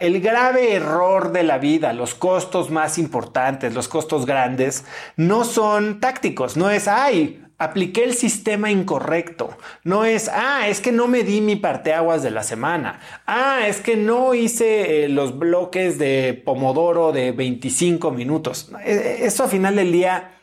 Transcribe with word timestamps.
el 0.00 0.20
grave 0.20 0.74
error 0.74 1.32
de 1.32 1.42
la 1.42 1.58
vida, 1.58 1.92
los 1.92 2.14
costos 2.14 2.70
más 2.70 2.98
importantes, 2.98 3.74
los 3.74 3.88
costos 3.88 4.26
grandes, 4.26 4.84
no 5.16 5.44
son 5.44 6.00
tácticos, 6.00 6.56
no 6.56 6.70
es, 6.70 6.88
ay, 6.88 7.44
apliqué 7.60 8.04
el 8.04 8.14
sistema 8.14 8.70
incorrecto. 8.70 9.56
No 9.84 10.06
es, 10.06 10.30
ah, 10.32 10.66
es 10.68 10.80
que 10.80 10.92
no 10.92 11.06
me 11.06 11.22
di 11.22 11.42
mi 11.42 11.56
parteaguas 11.56 12.22
de 12.22 12.30
la 12.30 12.42
semana. 12.42 13.00
Ah, 13.26 13.60
es 13.68 13.80
que 13.80 13.96
no 13.96 14.32
hice 14.32 15.04
eh, 15.04 15.08
los 15.08 15.38
bloques 15.38 15.98
de 15.98 16.42
Pomodoro 16.44 17.12
de 17.12 17.32
25 17.32 18.10
minutos. 18.10 18.72
E, 18.82 18.92
e, 18.92 19.26
eso 19.26 19.44
a 19.44 19.48
final 19.48 19.76
del 19.76 19.92
día, 19.92 20.39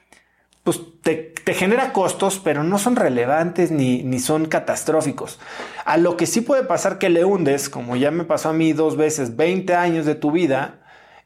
pues 0.68 0.82
te, 1.02 1.34
genera 1.54 1.94
costos, 1.94 2.42
pero 2.44 2.62
no 2.62 2.78
son 2.78 2.98
relevantes 2.98 3.72
ni, 3.72 4.04
ni 4.04 4.20
son 4.20 4.48
catastróficos. 4.48 5.40
A 5.86 5.96
lo 5.96 6.18
que 6.18 6.26
sí 6.26 6.42
puede 6.42 6.64
pasar 6.64 6.98
que 6.98 7.08
le 7.08 7.24
hundes, 7.24 7.70
como 7.70 7.96
ya 7.96 8.12
me 8.12 8.26
pasó 8.26 8.50
a 8.50 8.54
mí 8.54 8.74
dos 8.74 8.98
veces, 8.98 9.38
20 9.38 9.74
años 9.76 10.06
de 10.06 10.16
tu 10.16 10.32
vida, 10.32 10.82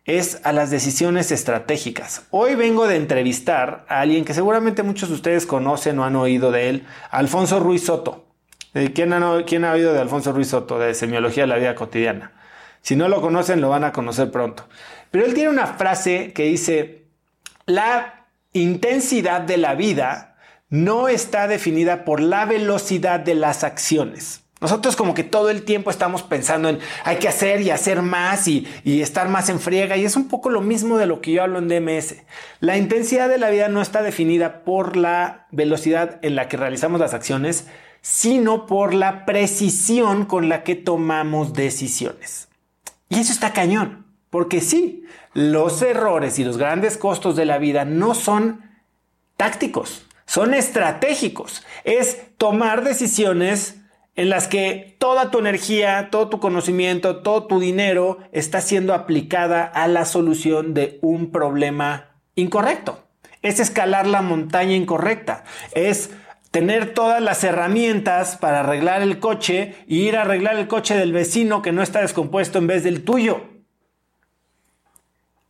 es 0.06 0.42
a 0.44 0.54
las 0.54 0.70
decisiones 0.70 1.32
estratégicas. 1.32 2.28
Hoy 2.30 2.54
vengo 2.54 2.86
de 2.86 2.98
entrevistar 2.98 3.84
a 3.90 4.02
alguien 4.02 4.26
que 4.26 4.36
seguramente 4.36 4.84
muchos 4.84 5.10
de 5.10 5.16
ustedes 5.16 5.48
conocen 5.48 5.98
o 5.98 6.06
han 6.06 6.16
oído 6.16 6.52
de 6.52 6.70
él, 6.70 6.86
Alfonso 7.10 7.60
Ruiz 7.60 7.86
Soto. 7.86 8.28
Eh, 8.76 8.92
¿Quién 8.94 9.14
ha, 9.14 9.44
¿Quién 9.48 9.66
ha 9.66 9.74
oído 9.74 9.92
de 9.92 10.02
Alfonso 10.02 10.34
Ruiz 10.34 10.50
Soto, 10.50 10.78
de 10.78 10.94
Semiología 10.94 11.46
de 11.46 11.48
la 11.48 11.58
Vida 11.58 11.74
Cotidiana? 11.74 12.34
Si 12.84 12.96
no 12.96 13.08
lo 13.08 13.22
conocen, 13.22 13.60
lo 13.60 13.70
van 13.70 13.86
a 13.86 13.92
conocer 13.92 14.30
pronto. 14.30 14.70
Pero 15.10 15.26
él 15.26 15.34
tiene 15.34 15.50
una 15.50 15.66
frase 15.66 16.32
que 16.32 16.44
dice, 16.44 17.08
la 17.66 18.21
intensidad 18.54 19.42
de 19.42 19.58
la 19.58 19.76
vida 19.76 20.36
no 20.70 21.10
está 21.10 21.48
definida 21.48 22.06
por 22.06 22.22
la 22.22 22.46
velocidad 22.46 23.20
de 23.20 23.36
las 23.36 23.64
acciones. 23.64 24.42
Nosotros 24.62 24.96
como 24.96 25.16
que 25.16 25.24
todo 25.24 25.50
el 25.50 25.64
tiempo 25.64 25.90
estamos 25.90 26.22
pensando 26.22 26.70
en 26.70 26.78
hay 27.04 27.18
que 27.18 27.28
hacer 27.28 27.62
y 27.62 27.72
hacer 27.72 28.04
más 28.04 28.48
y, 28.48 28.68
estar 28.86 29.28
más 29.28 29.50
en 29.50 29.60
friega 29.60 29.98
y 29.98 30.06
es 30.06 30.16
un 30.16 30.28
poco 30.28 30.52
lo 30.52 30.62
mismo 30.62 31.00
de 31.00 31.08
lo 31.08 31.20
que 31.20 31.32
yo 31.32 31.42
hablo 31.42 31.58
en 31.58 31.68
DMS. 31.68 32.16
La 32.60 32.78
intensidad 32.78 33.28
de 33.28 33.40
la 33.40 33.50
vida 33.50 33.70
no 33.70 33.82
está 33.82 34.04
definida 34.04 34.64
por 34.64 34.96
la 34.98 35.48
velocidad 35.52 36.20
en 36.22 36.36
la 36.36 36.48
que 36.48 36.58
realizamos 36.58 37.00
las 37.00 37.16
acciones, 37.16 37.68
sino 38.02 38.68
por 38.68 38.94
la 38.94 39.26
precisión 39.26 40.26
con 40.26 40.48
la 40.48 40.64
que 40.64 40.76
tomamos 40.76 41.54
decisiones. 41.54 42.48
Y 43.10 43.20
eso 43.20 43.34
está 43.34 43.54
cañón, 43.54 44.06
porque 44.32 44.62
sí, 44.62 45.04
los 45.34 45.82
errores 45.84 46.40
y 46.40 46.44
los 46.44 46.58
grandes 46.58 46.98
costos 46.98 47.36
de 47.36 47.46
la 47.46 47.60
vida 47.60 47.86
no 47.86 48.16
son 48.16 48.62
tácticos, 49.38 50.08
son 50.26 50.54
estratégicos. 50.54 51.64
Es 51.84 52.18
tomar 52.38 52.84
decisiones 52.84 53.82
en 54.16 54.30
las 54.30 54.48
que 54.48 54.96
toda 55.00 55.32
tu 55.32 55.40
energía, 55.40 56.08
todo 56.12 56.30
tu 56.30 56.40
conocimiento, 56.40 57.18
todo 57.18 57.46
tu 57.46 57.60
dinero 57.60 58.20
está 58.32 58.62
siendo 58.62 58.94
aplicada 58.94 59.64
a 59.66 59.88
la 59.88 60.06
solución 60.06 60.74
de 60.74 60.98
un 61.02 61.32
problema 61.32 62.16
incorrecto. 62.36 63.04
Es 63.42 63.60
escalar 63.60 64.08
la 64.08 64.22
montaña 64.22 64.76
incorrecta. 64.76 65.44
Es 65.74 66.12
tener 66.52 66.94
todas 66.94 67.22
las 67.22 67.44
herramientas 67.44 68.38
para 68.38 68.62
arreglar 68.62 69.02
el 69.02 69.20
coche 69.20 69.76
y 69.88 70.04
ir 70.04 70.16
a 70.16 70.22
arreglar 70.22 70.58
el 70.58 70.68
coche 70.68 70.96
del 70.96 71.12
vecino 71.12 71.62
que 71.62 71.74
no 71.74 71.84
está 71.84 72.00
descompuesto 72.00 72.60
en 72.60 72.68
vez 72.68 72.84
del 72.84 73.04
tuyo. 73.04 73.51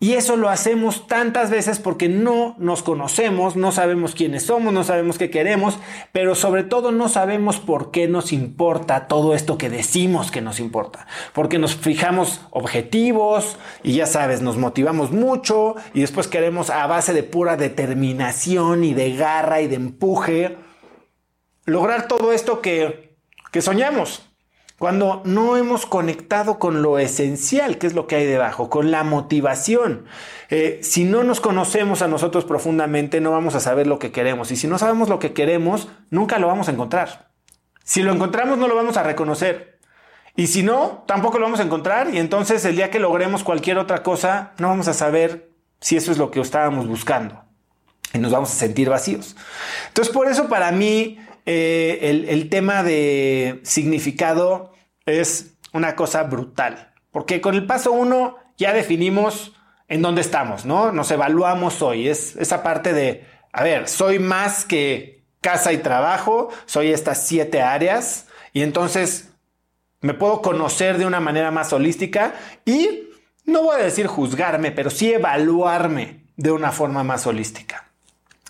Y 0.04 0.14
eso 0.14 0.36
lo 0.36 0.50
hacemos 0.50 1.06
tantas 1.06 1.52
veces 1.52 1.78
porque 1.78 2.10
no 2.10 2.56
nos 2.58 2.82
conocemos, 2.82 3.56
no 3.56 3.72
sabemos 3.72 4.16
quiénes 4.16 4.42
somos, 4.42 4.74
no 4.74 4.84
sabemos 4.84 5.20
qué 5.20 5.30
queremos, 5.30 5.78
pero 6.12 6.34
sobre 6.34 6.64
todo 6.64 6.92
no 6.92 7.08
sabemos 7.08 7.60
por 7.60 7.92
qué 7.92 8.08
nos 8.08 8.34
importa 8.34 9.08
todo 9.08 9.36
esto 9.36 9.60
que 9.60 9.70
decimos 9.70 10.32
que 10.32 10.42
nos 10.42 10.60
importa. 10.60 11.06
Porque 11.34 11.60
nos 11.60 11.76
fijamos 11.76 12.42
objetivos 12.50 13.58
y 13.84 13.94
ya 13.94 14.08
sabes, 14.08 14.42
nos 14.42 14.58
motivamos 14.58 15.12
mucho 15.12 15.76
y 15.94 16.02
después 16.02 16.28
queremos 16.28 16.72
a 16.72 16.88
base 16.88 17.14
de 17.14 17.22
pura 17.22 17.56
determinación 17.56 18.84
y 18.84 18.96
de 18.96 19.16
garra 19.16 19.62
y 19.62 19.68
de 19.68 19.76
empuje 19.76 20.58
lograr 21.66 22.08
todo 22.08 22.34
esto 22.34 22.60
que, 22.60 23.18
que 23.52 23.62
soñamos 23.62 24.31
cuando 24.82 25.22
no 25.26 25.58
hemos 25.58 25.86
conectado 25.86 26.58
con 26.58 26.82
lo 26.82 26.98
esencial, 26.98 27.78
que 27.78 27.86
es 27.86 27.94
lo 27.94 28.08
que 28.08 28.16
hay 28.16 28.26
debajo, 28.26 28.68
con 28.68 28.90
la 28.90 29.04
motivación. 29.04 30.06
Eh, 30.50 30.80
si 30.82 31.04
no 31.04 31.22
nos 31.22 31.40
conocemos 31.40 32.02
a 32.02 32.08
nosotros 32.08 32.46
profundamente, 32.46 33.22
no 33.22 33.30
vamos 33.30 33.54
a 33.54 33.60
saber 33.60 33.86
lo 33.86 34.00
que 34.00 34.12
queremos. 34.12 34.52
Y 34.52 34.56
si 34.56 34.66
no 34.66 34.80
sabemos 34.80 35.08
lo 35.08 35.20
que 35.20 35.34
queremos, 35.34 35.90
nunca 36.10 36.40
lo 36.40 36.48
vamos 36.48 36.68
a 36.68 36.72
encontrar. 36.72 37.30
Si 37.84 38.02
lo 38.02 38.12
encontramos, 38.12 38.58
no 38.58 38.68
lo 38.68 38.76
vamos 38.76 38.98
a 38.98 39.04
reconocer. 39.04 39.78
Y 40.36 40.48
si 40.48 40.64
no, 40.64 41.04
tampoco 41.06 41.38
lo 41.38 41.46
vamos 41.46 41.60
a 41.60 41.64
encontrar. 41.64 42.12
Y 42.12 42.18
entonces 42.18 42.66
el 42.66 42.76
día 42.76 42.90
que 42.90 42.98
logremos 42.98 43.44
cualquier 43.44 43.78
otra 43.78 44.02
cosa, 44.02 44.54
no 44.58 44.70
vamos 44.70 44.88
a 44.88 44.96
saber 44.96 45.52
si 45.80 45.96
eso 45.96 46.12
es 46.12 46.18
lo 46.18 46.32
que 46.32 46.42
estábamos 46.42 46.88
buscando. 46.88 47.44
Y 48.16 48.18
nos 48.18 48.32
vamos 48.32 48.50
a 48.50 48.56
sentir 48.56 48.90
vacíos. 48.90 49.36
Entonces, 49.90 50.12
por 50.12 50.28
eso 50.28 50.50
para 50.50 50.72
mí 50.72 51.20
eh, 51.46 52.00
el, 52.02 52.28
el 52.30 52.50
tema 52.50 52.82
de 52.82 53.60
significado 53.62 54.71
es 55.06 55.54
una 55.74 55.96
cosa 55.96 56.24
brutal, 56.24 56.94
porque 57.12 57.42
con 57.42 57.56
el 57.56 57.66
paso 57.66 57.92
uno 57.92 58.38
ya 58.58 58.74
definimos 58.74 59.54
en 59.88 60.02
dónde 60.02 60.22
estamos, 60.22 60.66
¿no? 60.66 60.92
Nos 60.92 61.12
evaluamos 61.12 61.82
hoy, 61.82 62.08
es 62.08 62.36
esa 62.38 62.64
parte 62.64 62.94
de, 62.94 63.26
a 63.52 63.64
ver, 63.64 63.88
soy 63.90 64.20
más 64.20 64.66
que 64.66 65.26
casa 65.42 65.74
y 65.74 65.80
trabajo, 65.80 66.50
soy 66.66 66.92
estas 66.92 67.26
siete 67.26 67.62
áreas 67.62 68.28
y 68.54 68.62
entonces 68.62 69.34
me 70.00 70.14
puedo 70.14 70.42
conocer 70.42 70.98
de 70.98 71.06
una 71.06 71.20
manera 71.20 71.52
más 71.52 71.74
holística 71.74 72.36
y 72.66 73.10
no 73.46 73.64
voy 73.64 73.80
a 73.80 73.84
decir 73.84 74.08
juzgarme, 74.08 74.72
pero 74.72 74.90
sí 74.90 75.12
evaluarme 75.12 76.26
de 76.38 76.52
una 76.52 76.72
forma 76.72 77.04
más 77.04 77.28
holística 77.28 77.92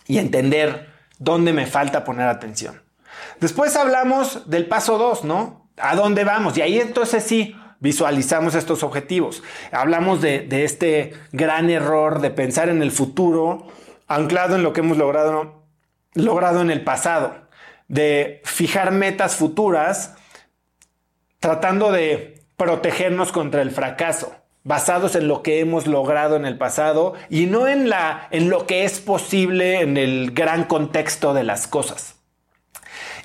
y 0.08 0.18
entender 0.18 0.90
dónde 1.18 1.54
me 1.54 1.66
falta 1.66 2.04
poner 2.04 2.28
atención. 2.28 2.82
Después 3.40 3.76
hablamos 3.76 4.50
del 4.50 4.68
paso 4.68 4.98
dos, 4.98 5.24
¿no? 5.24 5.61
¿A 5.82 5.96
dónde 5.96 6.24
vamos? 6.24 6.58
Y 6.58 6.62
ahí 6.62 6.80
entonces 6.80 7.24
sí, 7.24 7.56
visualizamos 7.82 8.56
estos 8.56 8.84
objetivos. 8.84 9.44
Hablamos 9.72 10.22
de, 10.22 10.48
este 10.64 11.14
gran 11.32 11.70
error 11.70 12.22
de 12.22 12.30
pensar 12.30 12.70
en 12.70 12.82
el 12.82 12.92
futuro 12.92 13.68
anclado 14.08 14.56
en 14.56 14.64
lo 14.64 14.72
que 14.72 14.82
hemos 14.82 14.98
logrado, 14.98 15.64
logrado 16.14 16.62
en 16.62 16.70
el 16.70 16.84
pasado, 16.84 17.34
de 17.88 18.42
fijar 18.46 18.92
metas 18.92 19.36
futuras 19.36 20.16
tratando 21.40 21.92
de 21.92 22.44
protegernos 22.56 23.32
contra 23.32 23.64
el 23.64 23.72
fracaso, 23.72 24.36
basados 24.64 25.16
en 25.16 25.28
lo 25.28 25.42
que 25.42 25.60
hemos 25.60 25.88
logrado 25.88 26.36
en 26.36 26.46
el 26.46 26.58
pasado 26.60 27.16
y 27.30 27.48
no 27.48 27.68
en, 27.68 27.90
la, 27.90 28.28
en 28.30 28.52
lo 28.52 28.68
que 28.68 28.86
es 28.86 29.00
posible 29.00 29.82
en 29.82 29.98
el 29.98 30.32
gran 30.32 30.66
contexto 30.66 31.34
de 31.34 31.44
las 31.44 31.66
cosas. 31.66 32.21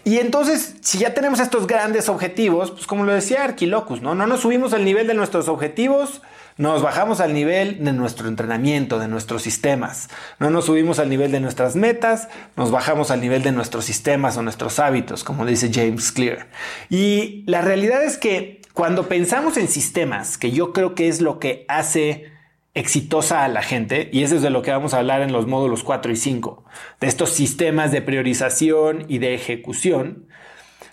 Y 0.06 0.20
entonces, 0.20 0.76
si 0.82 0.98
ya 0.98 1.14
tenemos 1.14 1.40
estos 1.40 1.66
grandes 1.66 2.08
objetivos, 2.08 2.70
pues 2.70 2.86
como 2.86 3.02
lo 3.02 3.12
decía 3.12 3.42
Arquilocus, 3.42 4.02
¿no? 4.02 4.14
No 4.14 4.28
nos 4.28 4.42
subimos 4.42 4.72
al 4.72 4.84
nivel 4.84 5.08
de 5.08 5.14
nuestros 5.14 5.48
objetivos, 5.48 6.22
nos 6.56 6.80
bajamos 6.80 7.18
al 7.18 7.34
nivel 7.34 7.82
de 7.84 7.92
nuestro 7.92 8.28
entrenamiento, 8.28 9.00
de 9.00 9.08
nuestros 9.08 9.42
sistemas. 9.42 10.08
No 10.38 10.48
nos 10.48 10.66
subimos 10.66 11.00
al 11.00 11.08
nivel 11.08 11.32
de 11.32 11.40
nuestras 11.40 11.74
metas, 11.74 12.28
nos 12.54 12.70
bajamos 12.70 13.10
al 13.10 13.20
nivel 13.20 13.42
de 13.42 13.50
nuestros 13.50 13.84
sistemas 13.84 14.36
o 14.36 14.42
nuestros 14.42 14.78
hábitos, 14.78 15.24
como 15.24 15.44
dice 15.44 15.72
James 15.74 16.12
Clear. 16.12 16.46
Y 16.88 17.42
la 17.48 17.62
realidad 17.62 18.04
es 18.04 18.16
que 18.16 18.62
cuando 18.74 19.08
pensamos 19.08 19.56
en 19.56 19.66
sistemas, 19.66 20.38
que 20.38 20.52
yo 20.52 20.72
creo 20.72 20.94
que 20.94 21.08
es 21.08 21.20
lo 21.20 21.40
que 21.40 21.64
hace 21.66 22.35
exitosa 22.76 23.42
a 23.42 23.48
la 23.48 23.62
gente, 23.62 24.10
y 24.12 24.22
eso 24.22 24.36
es 24.36 24.42
de 24.42 24.50
lo 24.50 24.60
que 24.62 24.70
vamos 24.70 24.92
a 24.92 24.98
hablar 24.98 25.22
en 25.22 25.32
los 25.32 25.46
módulos 25.46 25.82
4 25.82 26.12
y 26.12 26.16
5, 26.16 26.64
de 27.00 27.06
estos 27.06 27.30
sistemas 27.30 27.90
de 27.90 28.02
priorización 28.02 29.06
y 29.08 29.18
de 29.18 29.34
ejecución, 29.34 30.28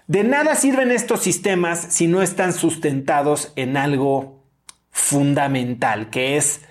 de 0.07 0.23
nada 0.23 0.55
sirven 0.55 0.91
estos 0.91 1.21
sistemas 1.21 1.79
si 1.89 2.07
no 2.07 2.21
están 2.21 2.53
sustentados 2.53 3.51
en 3.57 3.75
algo 3.75 4.45
fundamental, 4.91 6.09
que 6.09 6.37
es 6.37 6.61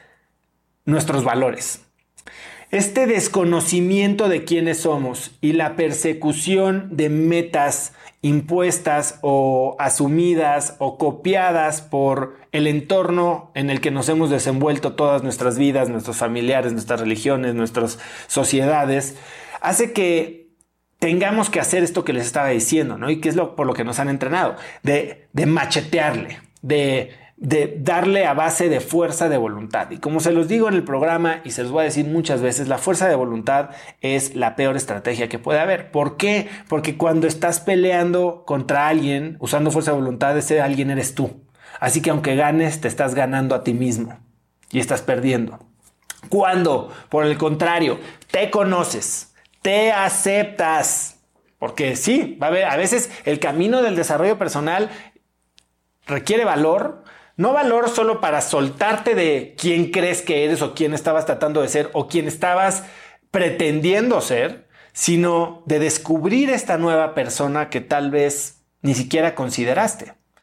nuestros 0.86 1.24
valores. 1.24 1.84
Este 2.72 3.06
desconocimiento 3.06 4.30
de 4.30 4.44
quiénes 4.44 4.78
somos 4.78 5.32
y 5.42 5.52
la 5.52 5.76
persecución 5.76 6.88
de 6.90 7.10
metas 7.10 7.92
impuestas 8.22 9.18
o 9.20 9.76
asumidas 9.78 10.76
o 10.78 10.96
copiadas 10.96 11.82
por 11.82 12.38
el 12.50 12.66
entorno 12.66 13.50
en 13.54 13.68
el 13.68 13.82
que 13.82 13.90
nos 13.90 14.08
hemos 14.08 14.30
desenvuelto 14.30 14.94
todas 14.94 15.22
nuestras 15.22 15.58
vidas, 15.58 15.90
nuestros 15.90 16.16
familiares, 16.16 16.72
nuestras 16.72 16.98
religiones, 16.98 17.54
nuestras 17.54 17.98
sociedades, 18.26 19.18
hace 19.60 19.92
que 19.92 20.48
tengamos 20.98 21.50
que 21.50 21.60
hacer 21.60 21.82
esto 21.82 22.06
que 22.06 22.14
les 22.14 22.24
estaba 22.24 22.48
diciendo, 22.48 22.96
¿no? 22.96 23.10
Y 23.10 23.20
que 23.20 23.28
es 23.28 23.36
lo, 23.36 23.54
por 23.54 23.66
lo 23.66 23.74
que 23.74 23.84
nos 23.84 23.98
han 23.98 24.08
entrenado, 24.08 24.56
de, 24.82 25.28
de 25.34 25.44
machetearle, 25.44 26.40
de 26.62 27.10
de 27.42 27.76
darle 27.80 28.24
a 28.24 28.34
base 28.34 28.68
de 28.68 28.78
fuerza 28.78 29.28
de 29.28 29.36
voluntad. 29.36 29.90
Y 29.90 29.98
como 29.98 30.20
se 30.20 30.30
los 30.30 30.46
digo 30.46 30.68
en 30.68 30.74
el 30.74 30.84
programa 30.84 31.40
y 31.42 31.50
se 31.50 31.64
los 31.64 31.72
voy 31.72 31.80
a 31.80 31.84
decir 31.84 32.06
muchas 32.06 32.40
veces, 32.40 32.68
la 32.68 32.78
fuerza 32.78 33.08
de 33.08 33.16
voluntad 33.16 33.70
es 34.00 34.36
la 34.36 34.54
peor 34.54 34.76
estrategia 34.76 35.28
que 35.28 35.40
puede 35.40 35.58
haber. 35.58 35.90
¿Por 35.90 36.16
qué? 36.16 36.48
Porque 36.68 36.96
cuando 36.96 37.26
estás 37.26 37.58
peleando 37.58 38.44
contra 38.46 38.86
alguien 38.86 39.38
usando 39.40 39.72
fuerza 39.72 39.90
de 39.90 39.98
voluntad, 39.98 40.38
ese 40.38 40.60
alguien 40.60 40.92
eres 40.92 41.16
tú. 41.16 41.42
Así 41.80 42.00
que 42.00 42.10
aunque 42.10 42.36
ganes, 42.36 42.80
te 42.80 42.86
estás 42.86 43.16
ganando 43.16 43.56
a 43.56 43.64
ti 43.64 43.74
mismo 43.74 44.20
y 44.70 44.78
estás 44.78 45.02
perdiendo. 45.02 45.58
Cuando, 46.28 46.92
por 47.08 47.26
el 47.26 47.36
contrario, 47.38 47.98
te 48.30 48.50
conoces, 48.50 49.34
te 49.62 49.90
aceptas, 49.90 51.18
porque 51.58 51.96
sí, 51.96 52.38
va 52.40 52.46
a, 52.46 52.72
a 52.72 52.76
veces 52.76 53.10
el 53.24 53.40
camino 53.40 53.82
del 53.82 53.96
desarrollo 53.96 54.38
personal 54.38 54.90
requiere 56.06 56.44
valor, 56.44 57.01
no 57.42 57.52
valor 57.52 57.88
solo 57.88 58.20
para 58.20 58.40
soltarte 58.40 59.16
de 59.16 59.56
quién 59.58 59.90
crees 59.90 60.22
que 60.22 60.44
eres 60.44 60.62
o 60.62 60.74
quién 60.74 60.94
estabas 60.94 61.26
tratando 61.26 61.60
de 61.60 61.68
ser 61.68 61.90
o 61.92 62.06
quién 62.06 62.28
estabas 62.28 62.84
pretendiendo 63.32 64.20
ser, 64.20 64.68
sino 64.92 65.64
de 65.66 65.80
descubrir 65.80 66.50
esta 66.50 66.78
nueva 66.78 67.14
persona 67.14 67.68
que 67.68 67.80
tal 67.80 68.12
vez 68.12 68.62
ni 68.80 68.94
siquiera 68.94 69.34
consideraste. 69.34 70.14